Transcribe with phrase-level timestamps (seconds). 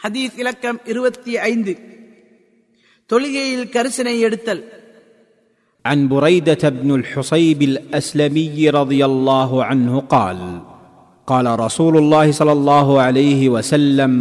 [0.00, 1.72] ஹதீஸ் இலக்கம் இருபத்தி ஐந்து
[3.10, 4.64] தொழுகையில் கரிசனை எடுத்தல்
[5.84, 10.38] عن بريده بن الحصيب الاسلمي رضي الله عنه قال
[11.28, 14.12] قال رسول الله صلى الله عليه وسلم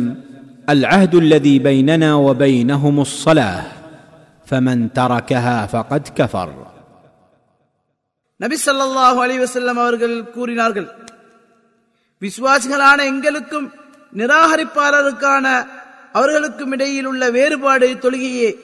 [0.67, 3.63] العهد الذي بيننا وبينهم الصلاه
[4.47, 6.49] فمن تركها فقد كفر
[8.39, 10.87] நபி ஸல்லல்லாஹு அலைஹி வஸல்லம் அவர்கள் கூறினார்கள்
[12.21, 13.67] விசுவாசிகளான எங்களுக்கும்
[14.16, 15.66] நிராகரிப்பாளருக்கான
[16.12, 18.54] அவர்களுக்கும் இடையில் உள்ள வேறுபாடு தொழுகையே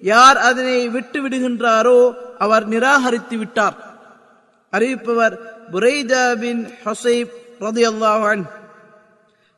[0.00, 3.76] யார் அதனை விட்டு விடுகின்றாரோ அவர் நிராகரித்து விட்டார்.
[4.72, 5.38] அறிவிப்பவர்
[5.72, 7.32] புரைதா பின் ஹொசைப்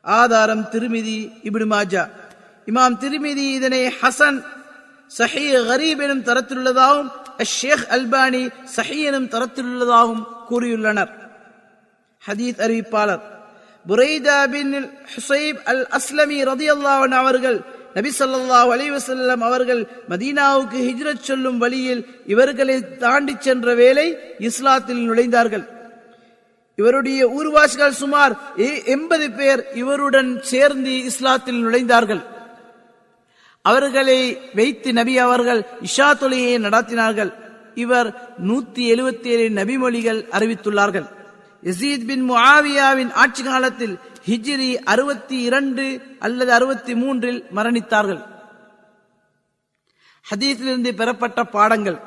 [0.02, 2.08] ஆதாரம் திருமிதி இபின் மாஜா.
[2.66, 4.44] இமாம் திருமிதி இதனை ஹசன்
[5.18, 7.10] சஹி ஹரீப் எனும் தரத்திலுள்ளதாகவும்
[7.42, 11.10] ஷேக் அல்பானி சஹி எனும் தரத்திலுள்ளதாகவும் கூறியுள்ளனர்.
[12.26, 13.35] ஹதீத் அறிவிப்பாளர்.
[13.88, 17.58] புரைதா பின் ஹுசைப் அல் அஸ்லமி ரதி அல்லாவன் அவர்கள்
[17.94, 25.68] நபி சொல்லாஹ் அலைஹி அவர்கள் மதீனாவுக்கு ஹிஜ்ரத் சொல்லும் வழியில் இவர்களை தாண்டி சென்ற வேளை இஸ்லாத்தில் நுழைந்தார்கள்.
[26.76, 28.36] இவருடைய ஊர்வாசிகள் சுமார்
[28.84, 32.22] எண்பது பேர் இவருடன் சேர்ந்து இஸ்லாத்தில் நுழைந்தார்கள்.
[33.62, 37.32] அவர்களை வைத்து நபி அவர்கள் இஷா தொலையை நடத்தினார்கள்.
[37.74, 38.08] இவர்
[38.46, 41.15] நூத்தி எழுபத்தி ஏழு நபிமொழிகள் அறிவித்துள்ளார்கள்.
[41.66, 48.20] யசீத் பின் முஆவியாவின் ஆட்சி காலத்தில் ஹிஜ்ரி அறுபத்தி இரண்டு அல்லது அறுபத்தி மூன்றில் மரணித்தார்கள்.
[50.30, 51.98] ஹதீஸிலிருந்து பெறப்பட்ட பாடங்கள்.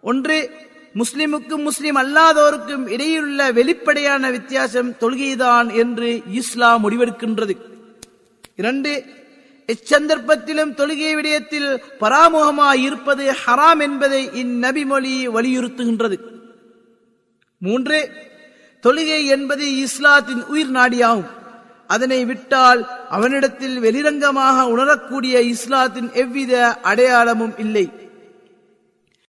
[0.00, 0.50] ஒன்று
[0.94, 7.56] முஸ்லிமுக்கும் முஸ்லிம் அல்லாதோருக்கும் இடையிலுள்ள வெளிப்படையான வித்தியாசம் தொழுகைதான் என்று இஸ்லாம் முடிவெடுக்கின்றது.
[8.56, 9.04] இரண்டு
[9.66, 16.18] இச்சந்தர்ப்பத்திலும் தொழுகை விடயத்தில் பராமுகமாய் இருப்பது ஹராம் என்பதை இந்நபி மொழி வலியுறுத்துகின்றது.
[17.58, 18.26] மூன்று
[18.82, 21.28] தொழுகை என்பது இஸ்லாத்தின் உயிர் நாடியாகும்.
[21.86, 28.07] அதனை விட்டால் அவனிடத்தில் வெளிரங்கமாக உணரக்கூடிய இஸ்லாத்தின் எவ்வித அடையாளமும் இல்லை.